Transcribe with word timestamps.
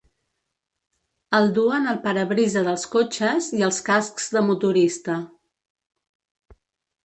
El 1.39 1.49
duen 1.57 1.85
al 1.91 1.99
parabrisa 2.07 2.65
dels 2.69 2.87
cotxes 2.97 3.53
i 3.61 3.63
als 3.69 3.81
cascs 3.93 4.29
de 4.39 4.45
motorista. 4.51 5.23